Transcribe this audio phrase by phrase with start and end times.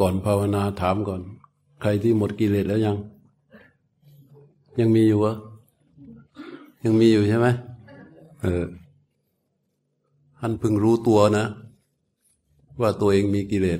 [0.00, 1.22] ก่อนภาวนาถามก่อน
[1.80, 2.96] ใครที่หมดกิเลสแล้วยัง
[4.80, 5.34] ยังมีอยู่เหรอ
[6.84, 7.46] ยังมีอยู่ใช่ไหม
[8.42, 8.64] เออ
[10.38, 11.44] ท่านพึงรู้ตัวนะ
[12.80, 13.78] ว่าตัวเองมีกิเลส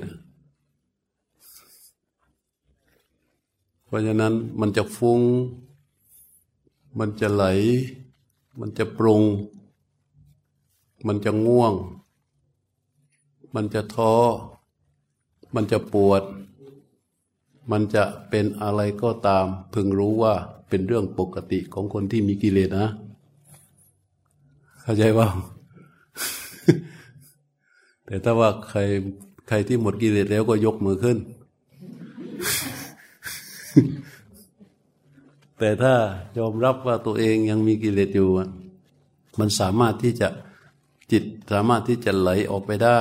[3.85, 5.21] เพราะฉะนั้นมันจะฟุง้ง
[6.99, 7.43] มันจะไหล
[8.59, 9.23] มันจะปรุง
[11.07, 11.73] มันจะง่วง
[13.55, 14.13] มันจะท้อ
[15.55, 16.23] มันจะปวด
[17.71, 20.33] มันจะเป็นอะไรก็ตาม พึงรู้ว่า
[20.69, 22.89] เป็นเรื่องปกติของคนที่มีกิเลสนะ
[24.81, 25.27] เข้าใจว่า
[28.05, 28.79] แต่ถ้าว่าใคร
[29.47, 31.17] ใครที่หมดกิเลสแล้วก็ยกมือขึ้น
[35.59, 35.93] แต่ถ้า
[36.37, 38.29] ยอมรับว่าตัวเองยังมีกิเลสอยู่
[39.39, 40.27] มันสามารถที่จะ
[41.11, 42.99] จิตสามารถที่จะไหลออกไปได้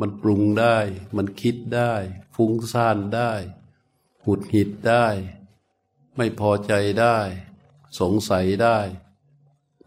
[0.00, 0.76] มันปรุงได้
[1.16, 1.92] มันคิดได้
[2.34, 3.32] ฟุ้งซ่านได้
[4.24, 5.06] หุดหิดได้
[6.16, 7.18] ไม่พอใจได้
[8.00, 8.78] สงสัยได้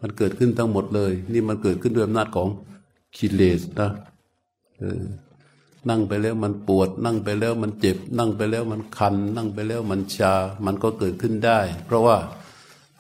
[0.02, 2.50] มันเกิดขึ้นทั้งหมดเลย นี่มันเกิดขึ้นด้วยอำนาจของ
[3.18, 3.92] กิเลสนะ
[4.82, 5.04] ออ
[5.90, 10.34] นั่งไปแล้วมันปวด นั่งไปแล้วมันเจ็บ นั่งไปแล้วมันคัน นั่งไปแล้วมันชา
[10.66, 12.18] มันก็เกิดขึ้นได้ เพราะว่า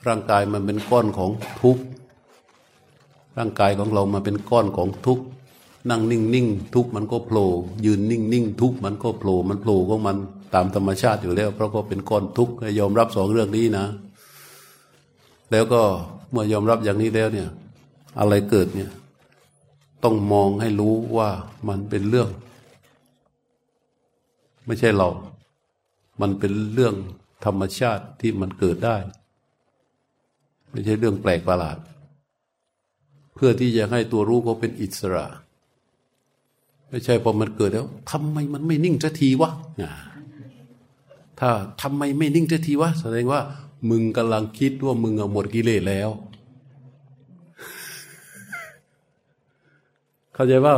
[0.07, 1.83] ร่างกายมันเป็นก้อนของทุกข์
[3.37, 5.23] ร่างกายของเรามาเป็นก้อนของทุกข์
[5.89, 7.49] นั่งนิ่งนิ่งทุกมันก็โผล่
[7.85, 10.17] ยืนนิ่งนิ่งทุกมันก็โผล่มันโผล่ของมัน
[10.53, 13.85] ตามธรรมชาติอยู่แล้ว เพราะก็เป็นก้อนทุกข์ยอมรับสองเรื่องนี้นะ
[15.51, 15.81] แล้วก็
[16.31, 17.49] เมื่อยอมรับอย่างนี้แล้วเนี่ย
[18.19, 18.91] อะไรเกิดเนี่ย
[20.03, 21.29] ต้องมองให้รู้ว่า
[21.69, 22.29] มันเป็นเรื่อง
[24.65, 25.09] ไม่ใช่เรา
[26.21, 26.95] มันเป็นเรื่อง
[27.45, 28.97] ธรรมชาติที่มันเกิดได้
[30.71, 31.77] ไม่ใช่เรื่องแปลกประหลาด
[33.35, 35.25] เพื่อที่จะให้ตัวรู้เขาเป็นอิสระ
[36.93, 39.51] ไม่ใช่พอมันเกิดแล้วทำไมมันไม่นิ่งสักทีวะ
[41.39, 41.49] ถ้า
[41.81, 43.39] ทำไมไม่นิ่งสักทีวะแสดงว่า
[43.89, 46.09] มึงกำลังคิดว่ามึงหมดกิเลสแล้ว
[50.33, 50.75] เข้าใจว่า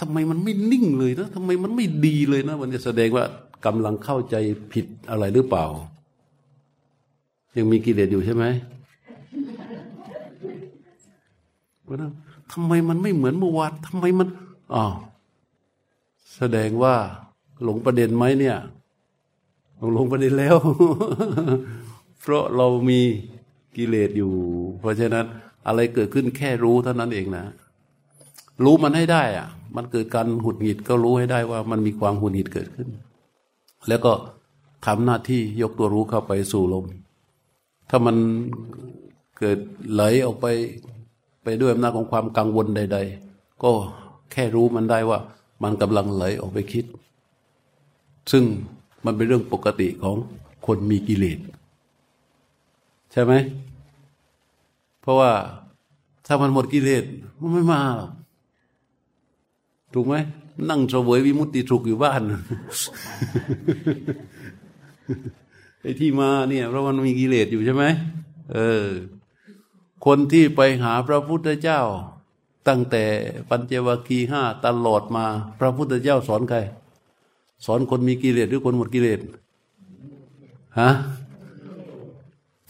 [0.00, 3.24] ทำไมมันไม่นิ่งเลยนะทำไมมันไม่ดีเลยนะ มันจะแสดงว่า
[3.66, 4.36] กำลังเข้าใจ
[4.72, 5.64] ผิดอะไรหรือเปล่า
[7.56, 8.44] ยังมีกิเลสอยู่ใช่ไหม
[12.52, 14.28] ทำไมมันไม่เหมือนเมื่อวานทำไมมัน
[14.74, 14.84] อ๋อ
[16.36, 16.94] แสดงว่า
[17.62, 18.56] หลงประเด็นไหมเนี่ย
[19.94, 20.56] หลงประเด็นแล้ว
[22.20, 23.00] เพราะเรามี
[23.76, 24.32] กิเลสอยู่
[24.80, 25.26] เพราะฉะนั้น
[25.66, 27.44] อะไรเกิดขึ้นแค่รู้เท่านั้นเองนะ
[28.64, 32.88] รู้มันให้ได้อะมันเกิดการหุดหงิดก็รู้ให้ได้ว่ามันมีความหุดหงิดเกิดขึ้น
[33.88, 34.12] แล้วก็
[34.86, 36.84] ทำหน้าที่ยกตัวรู้เข้าไปสู่ลม
[37.90, 38.16] ถ้ามัน
[39.38, 39.58] เกิด
[39.92, 40.46] ไหลออกไป
[41.44, 42.98] ไปด้วยอำนาจของความกังวลใด
[43.30, 43.70] ๆ ก็
[44.32, 45.18] แค่รู้มันได้ว่า
[45.62, 46.84] มันกำลังไหลออกไปคิด
[48.32, 48.44] ซึ่ง
[49.04, 50.16] มันเป็นเรื่องปกติของ
[50.66, 51.38] คนมีกิเลส
[53.12, 53.32] ใช่ไหม
[55.00, 55.32] เพราะว่า
[56.26, 57.04] ถ้ามันหมดกิเลส
[57.40, 58.10] มันไม่มาหรอก
[59.94, 60.14] ถูกไหม
[60.70, 62.20] นั่งเสวยวิมุตติสุขอยู่บ้าน
[65.80, 67.84] ไอ้ที่มาเนี่ยเพราะมันมีกิเลสอยู่ใช่ไหม
[68.54, 68.86] เออ
[70.06, 71.80] คนที่ไปหาพระพุทธเจ้า
[72.68, 73.04] ตั้งแต่
[73.50, 75.24] ปัญจวัคคีห้าตลอดมา
[75.60, 76.58] พระพุทธเจ้าสอนใคร
[77.66, 79.20] สอนคนมีกิเลสหรือคนหมดกิเลส
[80.80, 80.90] ฮะ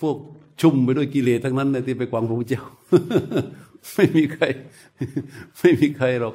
[0.01, 0.17] พวก
[0.61, 2.65] ชุ่มไปด้วยกิเลสทั้งนั้นเลยที่ไปกวางพระพุทธเจ้า
[3.95, 4.45] ไม่มีใคร
[5.59, 6.35] ไม่มีใครหรอก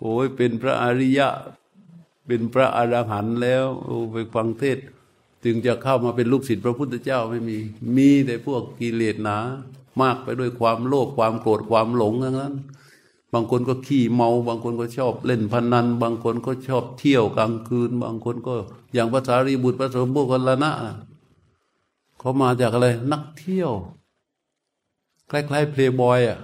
[0.00, 1.28] โอ้ยเป็นพระอริยะ
[2.26, 3.64] เป็นพระอรหันต์แล้ว
[4.12, 4.78] ไปฟังเทศ
[5.44, 7.58] จึงจะเข้ามาเป็นลูกศิษย์พระพุทธเจ้าไม่มี
[7.96, 9.38] มีแต่พวกกิเลสหนา
[10.00, 12.54] มากไปด้วยความโลภความโกรธความหลงทั้งนั้น
[13.32, 18.54] บางคนก็ขี้เมา บางคนก็ชอบเล่นพนัน บางคนก็ชอบเที่ยวกลางคืน บางคนก็
[18.94, 20.70] อย่างพระสารีบุตรพระสมบูรณะ
[22.18, 23.72] เขามาจากอะไร นักเที่ยว
[25.30, 26.38] คล้ายๆเพลย์บอยอะ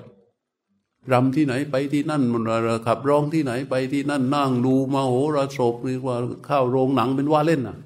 [1.12, 2.43] รำที่ไหนไปที่นั่นมัน
[2.87, 6.17] ขับร้องที่ไหนไปที่นั่นนั่งดูมาโหราศพนี่ว่า
[6.49, 7.76] ข้าวโรงหนังเป็นว่าเล่นอะ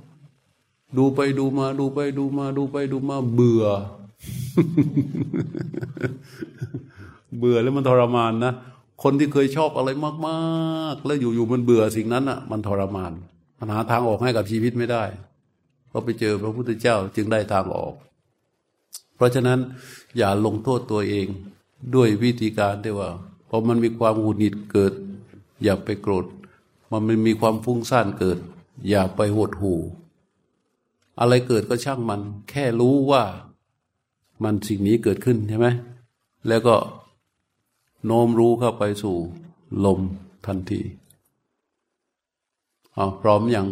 [0.96, 3.64] ดูไปดูมาดูไปดูมาดูไปดูมาเบื่อ
[7.38, 8.52] เบื่อแล้วมันทรมานนะ
[9.02, 9.90] คนที่เคยชอบอะไร
[10.26, 13.12] มากๆ แล้วอยู่ๆมันเบื่อสิ่งนั้นอะ มันทรมาน
[13.58, 15.04] มันหาทางออกให้กับชีวิตไม่ได้
[15.92, 17.94] ก็ไปเจอพระพุทธเจ้าจึงได้ทางออก
[19.16, 19.58] เพราะฉะนั้น
[20.18, 21.26] อย่าลงโทษตัวเอง
[21.94, 23.10] ด้วยวิธีการที่ว่า
[23.48, 24.92] พอมันมีความหุดหงิดเกิด
[25.64, 26.26] อย่าไปโกรธ
[26.90, 28.38] มันมันมีความฟุ้งซ่านเกิด
[28.88, 29.80] อย่าไปหดหู่
[31.20, 33.22] อะไรเกิดก็ช่างมัน แค่รู้ว่า
[34.44, 35.66] มันสิ่งนี้เกิดขึ้นใช่ไหม
[36.48, 36.74] แล้วก็
[38.06, 39.16] โน้มรู้เข้าไปสู่
[39.84, 40.00] ลม
[40.46, 40.80] ทันที
[42.96, 43.66] อ๋อพร้อมอยัง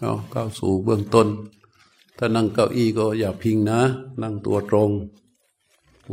[0.00, 1.28] เอาเข้าสู่เบื้องต้น
[2.18, 3.80] ถ้านั่งเก้าอี้ก็อย่าพิงนะ
[4.22, 4.90] นั่งตัวตรง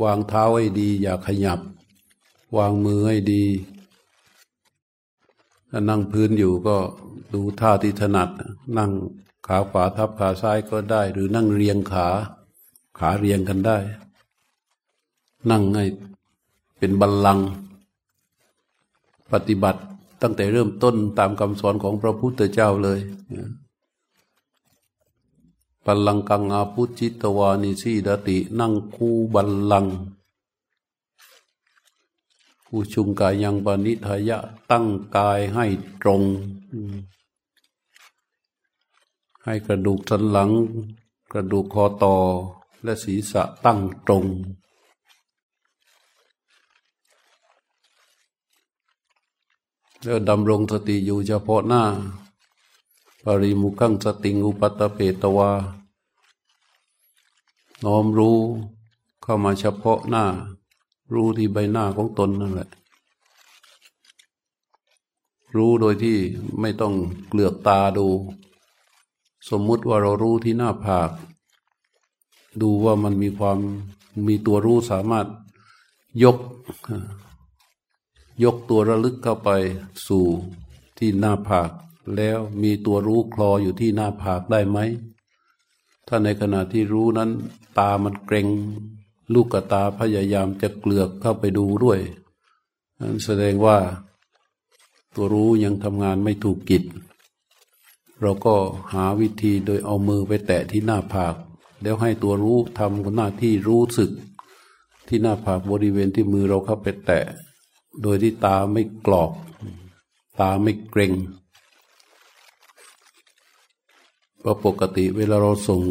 [0.04, 1.60] วางเท้าให้ดี อย่าขยับ
[2.58, 3.44] วางมือให้ดี
[5.70, 6.78] ถ้านั่งพื้นอยู่ก็
[7.34, 8.30] ดูท่าที่ถนัด
[8.78, 8.92] นั่ง
[9.48, 12.08] ขาขวาทับขาซ้ายก็ได้ หรือนั่งเรียงขา
[13.00, 13.78] ขาเรียงกันได้
[15.52, 15.86] นั่งให้
[16.78, 17.48] เป็นบัลลังก์
[19.32, 19.82] ปฏิบัติ
[20.22, 23.00] ตั้งแต่เริ่มต้นตามคำสอนของพระพุทธเจ้าเลย
[25.86, 29.86] บัลลังกังอาพุจิตวานิสีดติ นั่งคู่บัลลัง
[32.66, 34.38] ผู้ชุงกายยังปณิทายะ
[34.70, 34.86] ตั้ง
[35.16, 35.66] กายให้
[36.02, 36.22] ตรง
[39.44, 40.50] ให้กระดูกสันหลัง
[41.32, 42.16] กระดูกคอต่อ
[42.84, 44.26] และศีรษะตั้งตรง
[50.04, 51.84] แล้วดำรงสติอยู่เฉพาะหน้า
[53.26, 55.52] ปริมุขังสติงอุปัตเปตวา
[57.84, 58.38] น้อมรู้
[59.22, 60.26] เข้ามาเฉพาะหน้า
[61.14, 62.70] รู้ที่ใบหน้าของตนนั่นแหละ
[65.56, 66.18] รู้โดยที่
[66.60, 66.94] ไม่ต้อง
[67.28, 68.08] เกลือกตาดู
[69.50, 71.12] สมมุติว่าเรารู้ที่หน้าผาก
[72.62, 73.60] ดูว่ามันมีความ
[74.28, 75.28] มีตัวรู้สามารถ
[76.24, 76.38] ยก
[78.44, 79.50] ยกตัวระลึกเข้าไป
[80.08, 80.26] สู่
[80.98, 81.72] ที่หน้าผาก
[82.18, 84.80] แล้วมีตัวรู้คลออยู่ที่หน้าผากได้ไหม
[86.08, 87.30] ถ้าในขณะที่รู้นั้น
[87.80, 88.48] ตามันเกรง
[89.34, 92.00] ลูกกตาพยายามจะเกลือกเข้าไปดูด้วย
[93.00, 93.78] นั้นแสดงว่า
[95.16, 96.84] ตัวรู้ยังทำงานไม่ถูกกิจ
[98.22, 98.56] เราก็
[98.94, 101.36] หาวิธีโดยเอามือไปแตะที่หน้าผาก
[101.82, 104.12] แล้วให้ตัวรู้ทำหน้าที่รู้สึก
[105.08, 107.24] ที่หน้าผากบริเวณที่มือเราเข้าไปแตะ
[108.02, 109.32] โดยที่ตาไม่กรอก
[110.40, 111.14] ตาไม่เกรง
[114.42, 115.82] เพราะปกติเวลาเราส่ง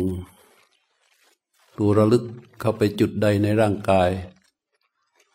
[1.78, 2.24] ตัวระลึก
[2.60, 4.10] เข้าไปจุดใดในร่างกาย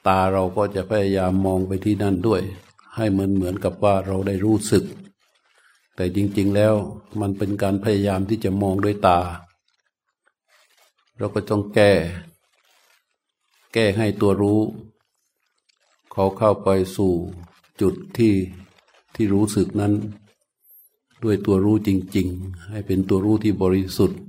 [0.07, 2.41] ตาเราก็จะพยายามมองไปที่นั่นด้วย
[2.95, 4.83] ให้เหมือนเหมือนกับว่าเราได้รู้สึก
[5.95, 6.73] แต่จริง ๆ แล้ว
[7.21, 9.19] มันเป็นการพยายามที่จะมองด้วยตา
[11.17, 11.91] เราก็ต้องแก้
[13.73, 14.59] แก้ให้ตัวรู้
[16.11, 17.13] เขาเข้าไปสู่
[17.81, 18.33] จุดที่
[19.15, 19.93] ที่รู้สึกนั้น
[21.25, 24.19] ด้วยตัวรู้จริง ๆ ให้เป็นตัวรู้ที่บริสุทธิ์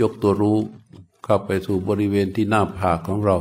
[0.00, 0.56] ยกตัวรู้
[1.24, 3.36] เข้าไปสู่บริเวณที่หน้าผากของเรา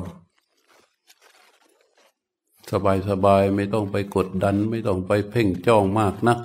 [3.09, 6.39] สบายๆไม่ต้องไปกดดัน ไม่ต้องไปเพ่งจ้องมากนัก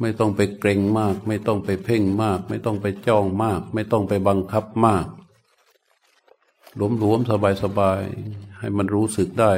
[0.00, 5.06] ไม่ต้องไปเกรงมาก ไม่ต้องไปเพ่งมาก ไม่ต้องไปจ้องมาก ไม่ต้องไปบังคับมาก
[6.76, 9.52] หลวมๆสบายๆให้มันรู้สึกได้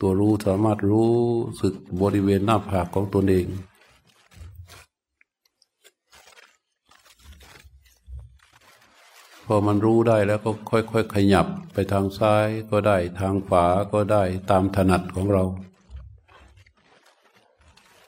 [0.00, 1.12] ตัวรู้สามารถรู้
[1.60, 3.46] สึกบริเวณหน้าผากของตนเอง
[9.50, 15.44] พอมันรู้ได้แล้วก็ค่อยๆขยับไปทางซ้ายก็ได้ทางขวาก็ได้ตามถนัดของเรา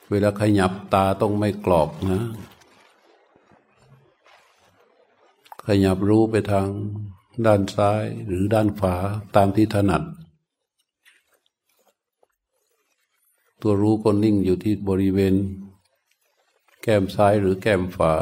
[0.09, 2.23] เวลาขยับตาต้องไม่กรอบนะ
[5.67, 6.67] ขยับรู้ไปทาง
[7.45, 8.95] ด้านซ้ายหรือด้านขวา
[9.35, 10.03] ตามที่ถนัด
[13.61, 15.35] ตัวรู้ก็นิ่งอยู่ที่บริเวณ
[16.81, 18.13] แก้มซ้ายหรือแก้มขวา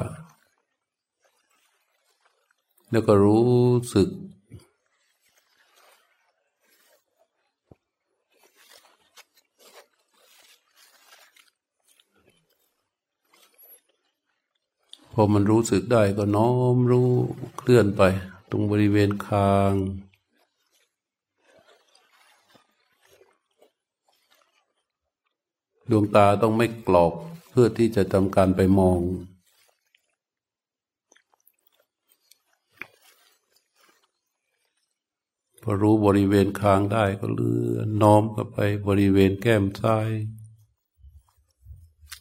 [2.91, 3.49] แล้วก็รู้
[3.93, 4.09] สึก
[15.13, 17.09] พอมันรู้สึกได้ก็น้อมรู้
[17.57, 18.01] เคลื่อนไป
[18.49, 19.73] ตรงบริเวณคาง
[25.89, 27.13] ดวงตาต้องไม่กรอก
[27.49, 28.99] เพื่อที่จะทำการไปมอง
[35.69, 38.57] อรู้บริเวณคางได้ก็เลื่อนน้อมเข้าไป
[38.87, 40.09] บริเวณแก้มซ้าย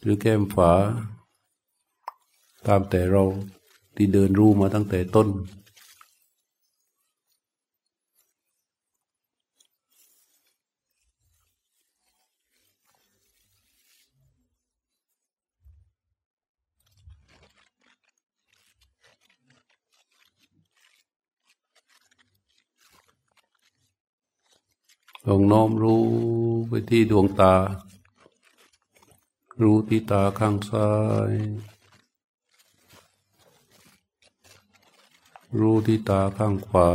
[0.01, 0.73] หรือแก้มฝา
[2.67, 3.23] ตามแต่เรา
[3.95, 5.27] ที่เดินรู้มาตั้งแต่ต้น
[25.27, 26.03] ลงน้อมรู้
[26.67, 27.53] ไปที่ดวงตา
[29.61, 30.89] รู้ที่ตาข้างซ้า
[31.31, 31.33] ย
[35.59, 36.89] รู้ที่ตาข้างขวา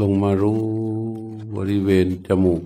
[0.00, 0.62] ลงมารู้
[1.56, 2.62] บริเวณจมูก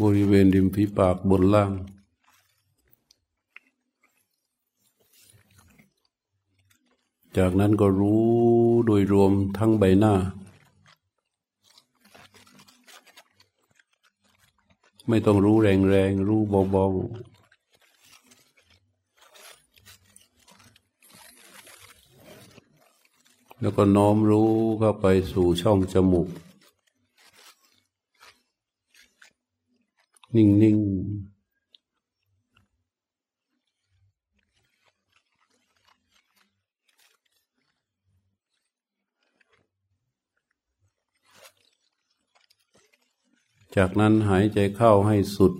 [0.00, 1.72] บริเวณริมฝีปากบนล่าง
[7.36, 8.26] จากนั้นก็รู้
[8.86, 10.14] โดยรวมทั้งใบหน้า
[15.08, 17.38] ไม่ต้องรู้แรงๆ รู้เบาๆ
[23.60, 26.28] แล้วก็น้อมรู้เข้าไปสู่ช่องจมูก
[30.34, 31.27] นิ่งๆ
[43.76, 45.54] จากนั้นหายใจเข้าให้สุด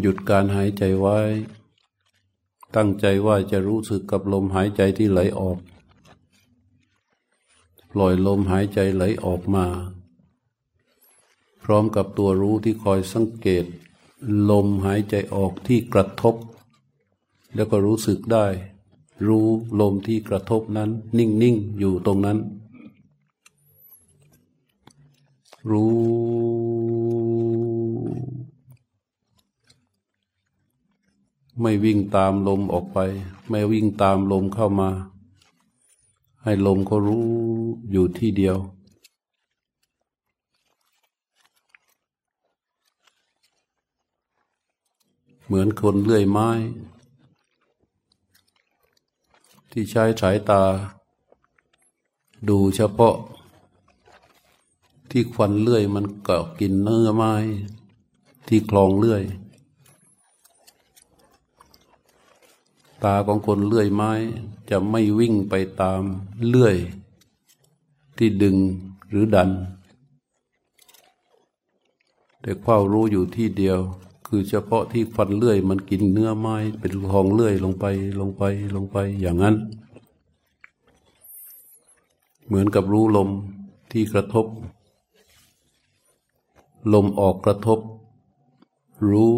[0.00, 1.18] หยุดการหายใจไว้
[2.76, 5.58] ตั้งใจว่าจะรู้สึกกับลมหายใจที่ไหลออก
[7.90, 9.66] ปล่อยลมหายใจไหลออกมา
[11.62, 13.64] พร้อมกับตัวรู้ที่คอยสังเกต
[14.50, 16.34] ลมหายใจออกที่กระทบ
[17.54, 18.46] แล้วก็รู้สึกได้
[19.26, 19.46] รู้
[19.80, 22.38] ลมที่กระทบนั้น นิ่งๆ อยู่ตรงนั้น
[25.70, 25.92] รู้
[31.60, 32.98] ไม่วิ่งตามลมออกไป
[33.48, 34.90] ไม่วิ่งตามลมเข้ามา
[36.42, 37.24] ให้ลมก็รู้
[37.90, 38.58] อยู่ที่เดียว
[45.44, 46.50] เหมือนคนเลื่อยไม้
[49.70, 50.62] ที่ใช้สายตา
[52.48, 53.16] ดูเฉพาะ
[55.14, 57.34] ที่ควันเลื่อย มันเกาะกินเนื้อไม้
[58.48, 59.22] ที่คลองเลื่อย
[63.04, 64.12] ตาของคนเลื่อยไม้
[64.70, 66.02] จะไม่วิ่งไปตาม
[66.46, 66.76] เลื่อย
[68.18, 68.56] ที่ดึง
[69.08, 69.50] หรือดัน
[72.40, 73.78] แต่เฝ้ารู้อยู่ที่เดียว
[74.26, 77.84] คือเฉพาะที่ฟันเลื่อย มันกินเนื้อไม้ เป็นคลองเลื่อยลงไป
[78.20, 78.42] ลงไป
[78.74, 79.56] ลงไปอย่างนั้น
[82.46, 83.30] เหมือนกับรู้ลม
[83.90, 84.46] ที่กระทบ
[86.92, 87.78] ลมออกกระทบ
[89.10, 89.34] รู้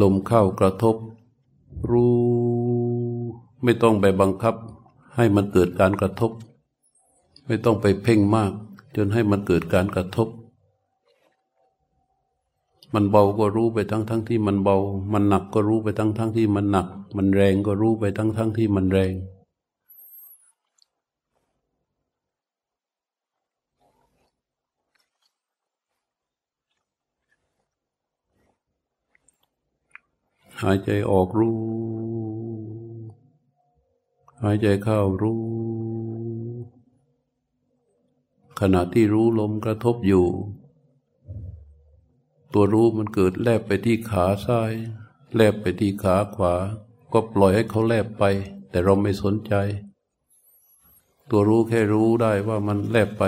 [0.00, 0.96] ลมเข้ากระทบ
[1.90, 2.14] รู้
[3.62, 4.54] ไม่ต้องไปบังคับ
[5.16, 6.32] ให้มันเกิดการกระทบ
[7.46, 8.52] ไม่ต้องไปเพ่งมาก
[8.96, 10.28] จนให้มันเกิดการกระทบ
[12.94, 14.76] มันเบาก็รู้ไปทั้งทั้งที่มันเบา
[15.12, 16.86] มันหนักก็รู้ไปทั้งทั้งที่มันหนัก
[17.16, 19.14] มันแรงก็รู้ไปทั้งทั้งที่มันแรง
[30.62, 31.58] หายใจออกรู้
[34.42, 35.40] หายใจเข้ารู้
[38.60, 40.26] ขณะที่รู้ลมกระทบอยู่
[42.52, 44.72] ตัวรู้มันเกิดแลบไปที่ขาซ้าย
[45.34, 46.54] แลบไปที่ขาขวา
[47.12, 48.24] ก็ปล่อยให้เขาแลบไป
[48.70, 49.54] แต่เราไม่สนใจ
[51.30, 53.24] ตัวรู้แค่รู้ได้ว่ามันแลบไป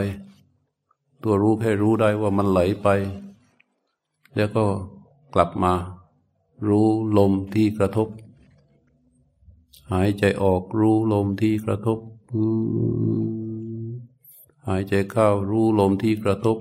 [1.22, 2.88] ตัวรู้แค่รู้ได้ว่ามันไหลไป
[4.36, 4.64] แล้วก็
[5.34, 5.72] กลับมา
[6.68, 6.88] รู้
[7.18, 8.08] ลมที่กระทบ
[9.92, 11.98] หายใจออกรู้ลมที่กระทบ
[14.68, 16.58] หายใจเข้ารู้ลมที่กระทบ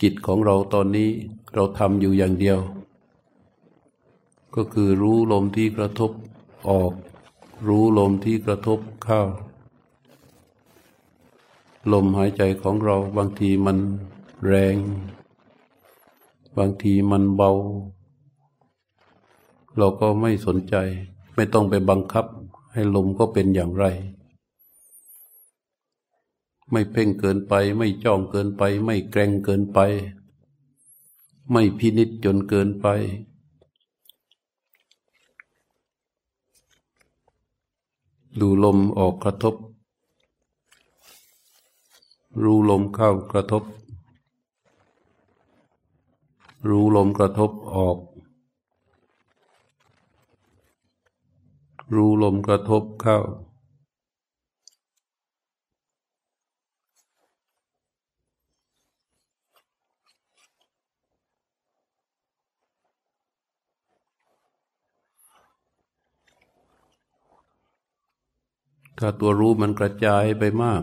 [0.00, 1.10] กิจของเราตอนนี้
[1.54, 2.58] เราทำอยู่อย่างเดียว
[4.54, 6.10] ก็คือรู้ลมที่กระทบ
[6.70, 6.92] ออก
[7.68, 9.22] รู้ลมที่กระทบเข้า
[11.92, 13.78] ลมหายใจของเราบางทีมัน
[14.46, 14.76] แรง
[16.60, 17.50] บางทีมันเบา
[19.76, 20.74] เราก็ไม่สนใจ
[21.34, 22.26] ไม่ต้องไปบังคับ
[22.72, 23.86] ให้ลมก็เป็นอย่างไร
[26.70, 29.78] ไม่เพ่งเกินไป ไม่จ้องเกินไป ไม่แกรงเกินไป
[31.52, 32.86] ไม่พินิจจนเกินไป
[38.40, 39.54] ดูลมออกกระทบ
[42.42, 43.62] รู้ลมเข้ากระทบ
[46.68, 47.98] รู้ลมกระทบออก
[51.94, 53.18] รู้ลมกระทบเข้า
[68.98, 70.82] ถ้าตัวรู้มันกระจายไปมาก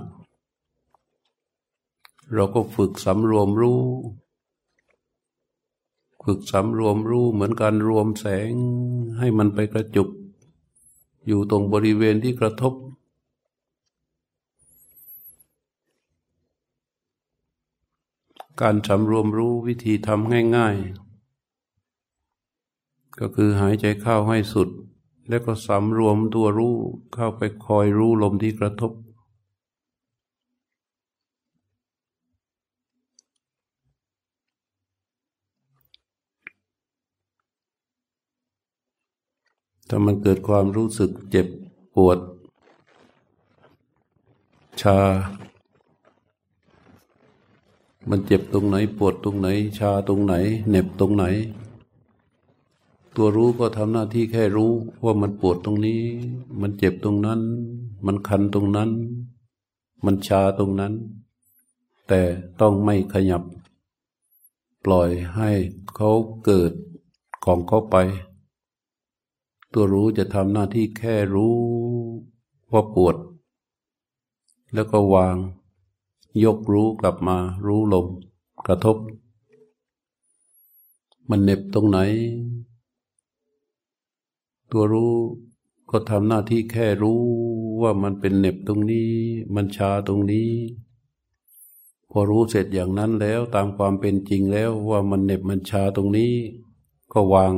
[2.34, 3.82] เราก็ฝึกสำรวมรู้
[6.30, 8.52] ฝึกสำรวมรู้เหมือนการรวมแสง
[9.20, 10.10] ให้มันไปกระจุก
[11.28, 12.74] อยู่ตรงบริเวณที่กระทบ
[18.62, 20.76] การสำรวมรู้วิธีทำง่าย
[22.38, 24.70] ๆ ก็คือหายใจเข้าให้สุด
[25.30, 26.76] แล้วก็สำรวมตัวรู้
[27.14, 28.92] เข้าไปคอยรู้ลมที่กระทบ
[39.88, 41.48] ถ้ามันเกิดความรู้สึกเจ็บ
[41.96, 42.20] ปวด
[44.82, 45.00] ชา
[48.10, 49.48] มันเจ็บตรงไหนปวดตรงไหน
[49.80, 50.34] ชาตรงไหน
[50.70, 51.24] เหน็บตรงไหน
[53.16, 54.72] ตัวรู้ก็ทำหน้าที่แค่รู้
[55.04, 56.02] ว่ามันปวดตรงนี้
[56.62, 57.42] มันเจ็บตรงนั้น
[58.06, 58.90] มันคันตรงนั้น
[60.06, 60.94] มันชาตรงนั้น
[62.08, 62.22] แต่
[62.62, 63.44] ต้องไม่ขยับ
[64.86, 65.50] ปล่อยให้
[65.96, 66.12] เขา
[66.46, 66.72] เกิด
[67.46, 67.96] ของเขาไป
[69.80, 71.58] ตัวรู้จะทำหน้าที่แค่รู้
[72.72, 73.16] ว่าปวด
[74.74, 75.36] แล้วก็วาง
[76.44, 78.08] ยกรู้กลับมารู้ลม
[78.68, 78.98] กระทบ
[81.30, 81.98] มันเน็บตรงไหน
[84.72, 85.14] ตัวรู้
[85.90, 87.22] ก็ทำหน้าที่แค่รู้
[87.82, 89.12] ว่ามันเป็นเน็บตรงนี้
[89.56, 90.52] มันชาตรงนี้
[92.10, 96.34] พอรู้เสร็จอย่างนั้นแล้วตามความเป็นจริงแล้วว่ามันเน็บมันชาตรงนี้
[97.14, 97.54] ก็วาง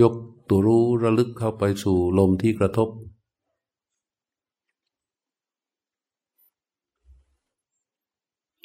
[0.00, 0.14] ยก
[0.48, 2.88] ตัวรู้ระลึกเข้าไปสู่ลมที่กระทบ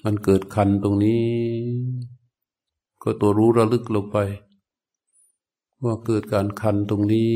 [0.04, 1.26] มันเกิดคันตรงนี้
[3.02, 4.18] ก็ตัวรู้ระลึกลงไป
[5.84, 7.34] ว่าเกิดการคันตรงนี้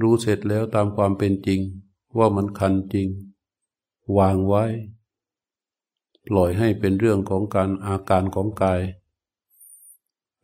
[0.00, 1.60] รู้เสร็จแล้วตามความเป็นจริง
[2.18, 3.08] ว่ามันคันจริง
[4.18, 4.64] วางไว้
[6.26, 8.80] ปล่อยให้เป็นเรื่องของการอาการของกาย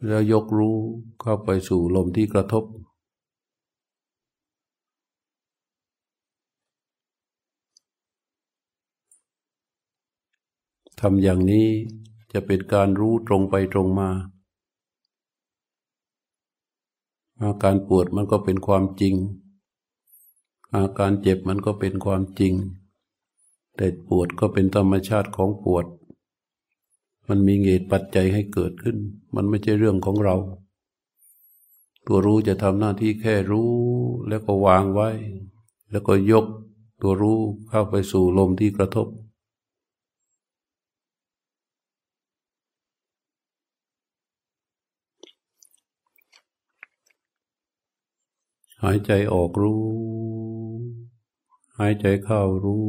[0.06, 0.76] แล้วยกรู้
[1.20, 2.64] เข้าไปสู่ลมที่กระทบ
[11.00, 11.66] ทำอย่างนี้
[12.32, 14.10] จะเป็นการรู้ตรงไปตรงมา
[17.42, 19.14] อาการปวดมันก็เป็นความจริง
[20.74, 22.54] อาการเจ็บมันก็เป็นความจริง
[23.76, 25.84] แต่ปวดก็เป็นธรรมชาติของปวด
[27.28, 28.96] มันมีเหตุปัจจัยให้เกิดขึ้น
[29.34, 30.36] มันไม่ใช่เรื่องของเรา
[32.06, 33.70] ตัวรู้จะทำหน้าที่แค่รู้
[34.28, 35.10] แล้วก็วางไว้
[35.90, 36.46] แล้วก็ยก
[37.02, 39.08] ตัวรู้เข้าไปสู่ลมที่กระทบ
[48.82, 49.82] หายใจออกรู้
[51.78, 52.88] หายใจเข้ารู้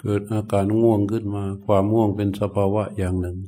[0.00, 3.38] เกิดอาการง่วงขึ้นมา ความง่วงเป็นสภาวะอย่างหนึ่ง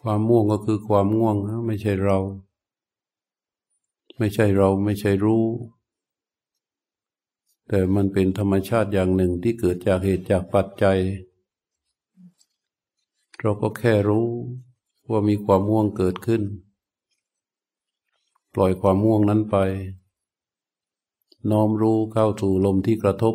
[0.00, 2.18] ความม่วงก็คือความง่วงนะไม่ใช่เรา
[4.18, 5.44] ไม่ใช่เราไม่ใช่รู้
[7.68, 10.98] แต่มันเป็นธรรมชาติอย่างหนึ่งที่เกิดจากเหตุจากปัจจัย
[13.40, 14.28] เราก็แค่รู้
[15.10, 16.42] ว่ามีความม่วงเกิดขึ้น
[18.58, 19.56] ปล่อยความม่วงนั้นไป
[21.50, 23.34] น้อมรู้เข้าสู่ลมที่กระทบ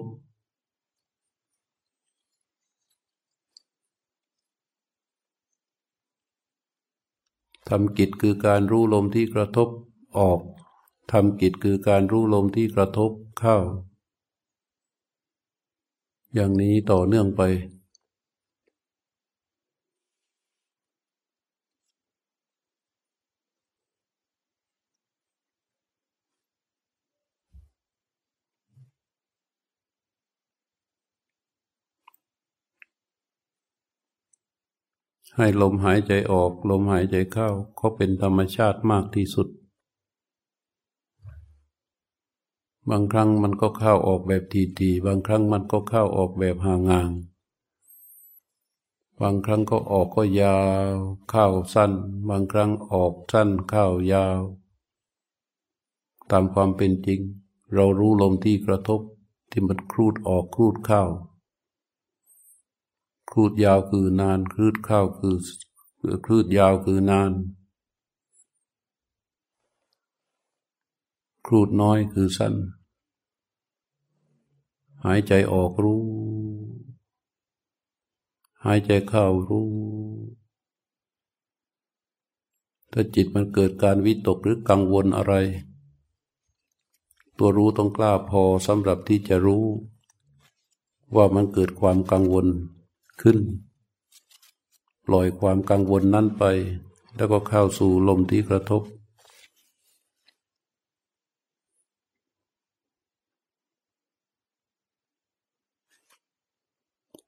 [7.69, 9.69] ทำกิจคือการรู้ลมที่กระทบ
[10.17, 10.39] ออก
[11.11, 13.57] ทำกิจคือการรู้ลมที่กระทบเข้า
[16.33, 17.41] อย่างนี้ต่อเนื่องไป
[35.37, 39.47] ให้ลมหายใจออกลมหายใจเข้าก็เป็นธรรมชาติมากที่สุด
[42.89, 44.43] บางครั้งมันก็เข้าออกแบบ
[44.79, 47.31] ทีๆบางครั้งมันก็เข้าออกแบบห่างๆ
[49.21, 50.59] บางครั้งก็ออกก็ยา
[50.91, 50.93] ว
[51.29, 51.91] เข้าสั้น
[52.29, 54.41] บางครั้งออกสั้นเข้ายาว
[56.31, 57.19] ตามความเป็นจริง
[57.73, 59.01] เรารู้ลมที่กระทบ
[59.51, 61.03] ที่มันครูดออกครูดเข้า
[63.31, 65.35] ครูดยาวคือนานคลืดเข้าคือ
[66.25, 67.31] คลืดยาวคือนาน
[71.45, 72.53] ครูดน้อยคือสั้น
[75.05, 76.03] หายใจออกรู้
[78.65, 79.69] หายใจเข้ารู้
[82.91, 85.33] ถ้าจิตมันเกิดการวิตกหรือกังวลอะไร
[87.37, 89.65] ตัวรู้ต้องกล้าพอสำหรับที่จะรู้
[91.15, 92.47] ว่ามันเกิดความกังวล
[93.21, 93.37] ขึ้น
[95.05, 96.43] ปล่อยความกังวลนั้นไป
[97.15, 98.83] แล้วก็เข้าสู่ลมที่กระทบ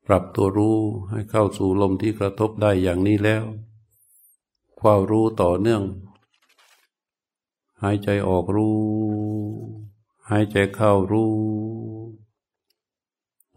[0.07, 0.77] ปรับตัวรู้
[1.09, 3.43] ให้เข้าสู่ลมที่กระทบได้อย่างนี้แล้ว
[4.79, 5.83] ความรู้ต่อเนื่อง
[7.81, 8.77] หายใจออกรู้
[10.29, 11.33] หายใจเข้ารู้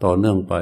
[0.03, 0.55] ต่อเนื่องไป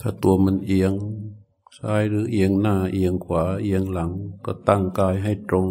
[0.00, 0.92] ถ้าตัวมันเอียง
[1.78, 4.10] ซ้ายหรือเอียงหน้าเอียงขวาเอียงหลัง
[4.44, 5.66] ก็ตั้งกายให้ตรง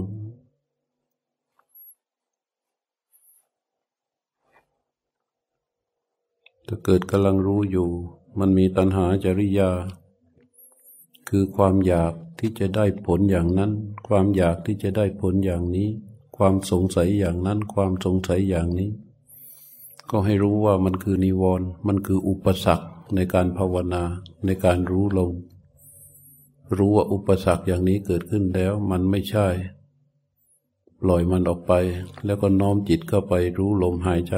[6.68, 7.90] ถ้าเกิดกำลังรู้อยู่
[8.40, 9.70] มันมีตัณหาจริยา
[11.30, 13.72] คือความอยากที่จะได้ผลอย่างนั้น
[14.08, 15.90] ความอยากที่จะได้ผลอย่างนี้
[16.38, 18.92] ความสงสัยอย่างนั้น ความสงสัยอย่างนี้
[20.10, 24.04] ก็ให้รู้ว่ามันคือนิวรณ์มันคืออุปสรรค ในการภาวนา
[24.46, 25.34] ในการรู้ลม
[26.76, 29.48] รู้ว่าอุปสรรคอย่างนี้เกิดขึ้นแล้วมันไม่ใช่
[31.02, 31.74] ปล่อยมันออกไป
[32.26, 34.36] แล้วก็น้อมจิตเข้าไปรู้ลมหายใจ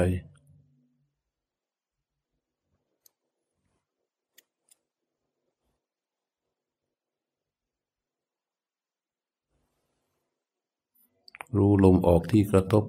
[11.56, 12.84] รู้ลมออกที่กระทบ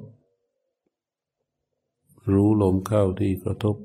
[2.34, 3.76] รู้ลมเข้าที่กระทบ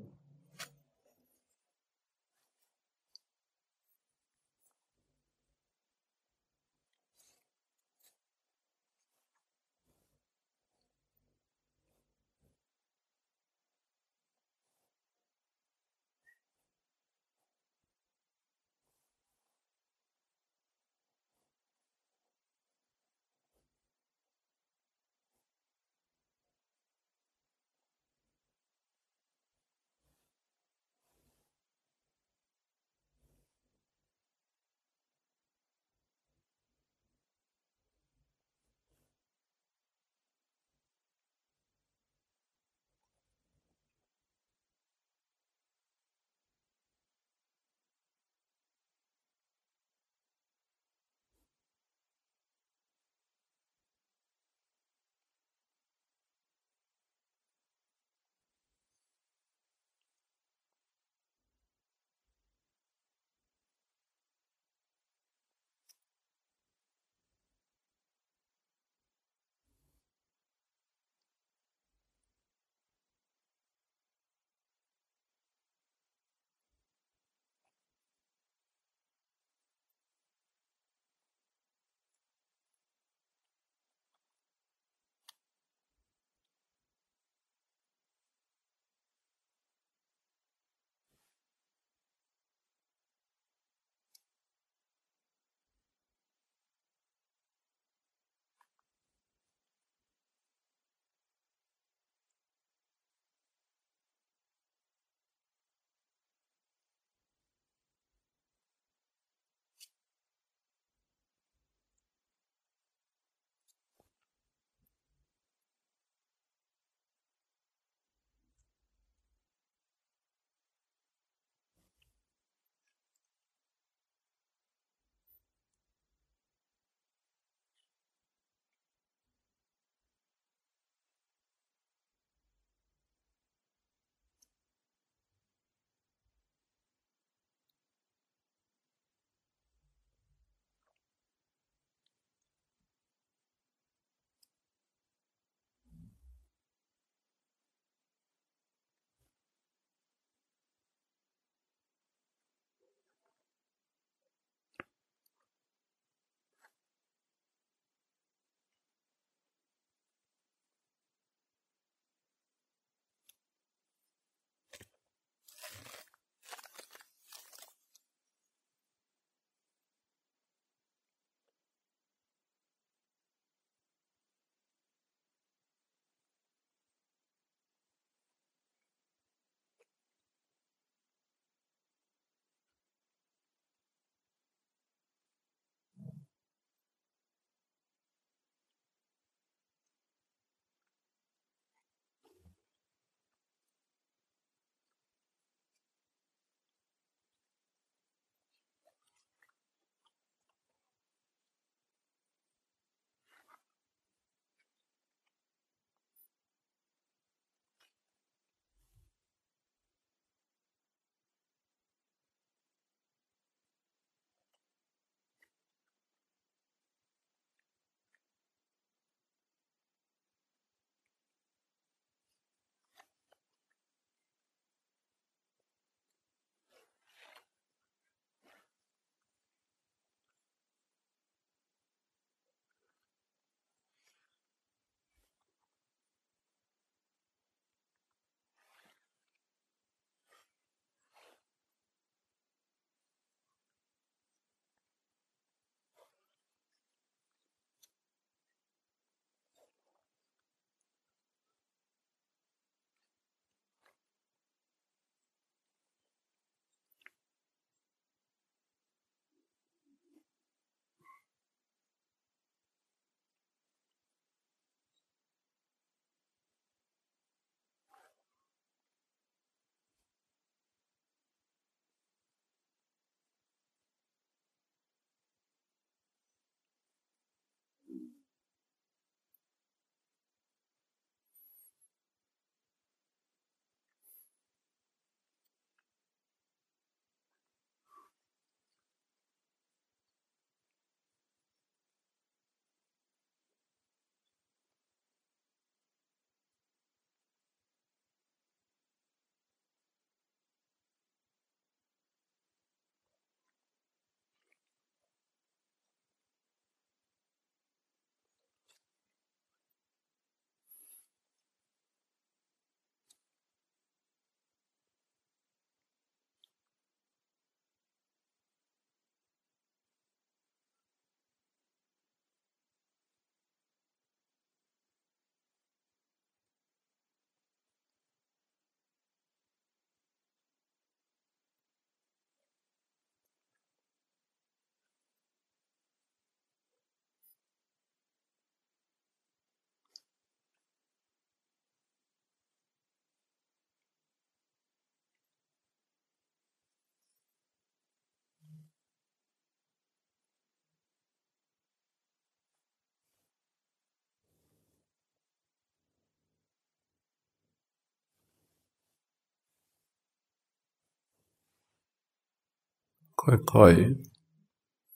[363.29, 363.75] ค่อย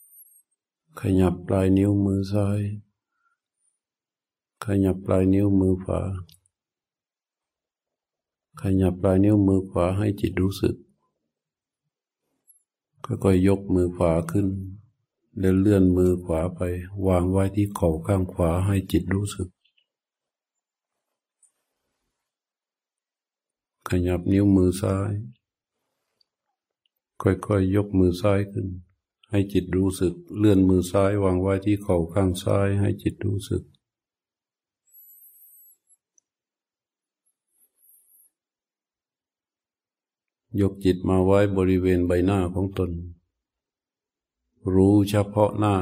[0.04, 2.60] ๆ ขยับปลายนิ้วมือซ้าย
[4.64, 6.00] ขยับปลายนิ้วมือขวา
[8.60, 10.74] ขยับปลายนิ้วมือขวาให้จิตรู้สึก
[13.04, 14.46] ค่อยๆยกมือขวาขึ้น
[15.38, 16.60] แล้วเลื่อนมือขวาไป
[17.06, 19.48] วางไว้ที่เข่าข้างขวาให้จิตรู้สึก
[23.88, 25.12] ขยับนิ้วมือซ้าย
[27.22, 28.66] ค่อยๆยยกมือซ้ายขึ้น
[29.30, 33.62] ให้จิตรู้สึก เลื่อนมือซ้ายวางไว้ที่เข่าข้างซ้าย ให้จิตรู้สึก
[40.60, 42.90] ยกจิตมาไว้บริเวณใบหน้าของตน
[44.74, 45.76] รู้เฉพาะหน้า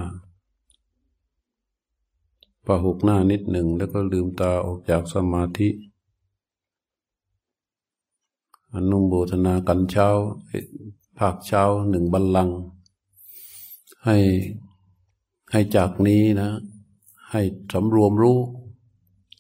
[2.66, 5.68] ประหุกหน้านิดหนึ่งแล้วก็ลืมตาออกจากสมาธิ
[8.74, 10.09] อนุโมทนากันเช้า
[11.19, 12.51] ภาคเช้าหนึ่งบัลลัง
[14.05, 14.17] ให้
[15.53, 16.51] ให้จากนี้นะ
[17.31, 18.39] ให้สำรวมรู้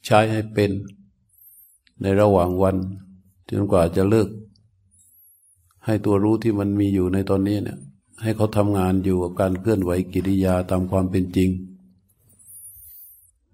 [0.04, 0.70] ใช้ให้เป็น
[2.00, 2.76] ในระหว่างวัน
[3.48, 4.28] จนกว่าจะเลิก
[5.84, 7.78] ให้ตัวรู้ที่มันมีอยู่ในตอนนี้เนี่ย
[8.22, 11.50] ให้เขาทำงานอยู่กับการเคลื่อนไหวกิริยาตามความเป็นจริง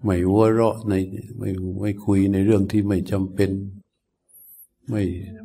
[0.04, 0.92] ไม่วัวเราะใน
[1.38, 3.50] ไม่ไม่คุยในเรื่องที่ไม่จำเป็น
[4.90, 5.02] ไม่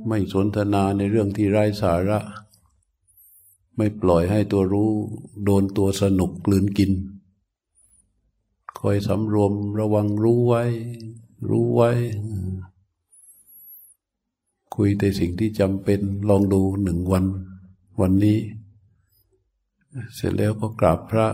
[0.07, 2.19] ไม่สนทนาในเรื่องที่ไร้สาระ
[3.81, 4.91] ไม่ปล่อยให้ตัวรู้
[5.43, 6.91] โดนตัวสนุกกลืนกิน
[8.79, 10.63] คอยสำรวมระวังรู้ไว้
[11.49, 11.91] รู้ไว้
[14.75, 17.25] คุยแต่สิ่งที่จำเป็นลองดูหนึ่งวัน
[18.01, 18.39] วันนี้
[20.15, 21.27] เสร็จแล้วก็กราบพระ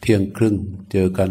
[0.00, 0.56] เที่ยงครึ่ง
[0.92, 1.30] เจอกัน